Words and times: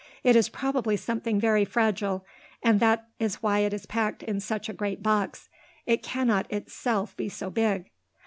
"It 0.23 0.35
is 0.35 0.49
probably 0.49 0.97
something 0.97 1.39
very 1.39 1.63
fragile 1.63 2.25
and 2.63 2.79
that 2.79 3.05
is 3.19 3.43
why 3.43 3.59
it 3.59 3.71
is 3.71 3.85
packed 3.85 4.23
in 4.23 4.39
such 4.39 4.67
a 4.67 4.73
great 4.73 5.03
box; 5.03 5.47
it 5.85 6.01
cannot 6.01 6.51
itself 6.51 7.15
be 7.15 7.29
so 7.29 7.51
big." 7.51 7.91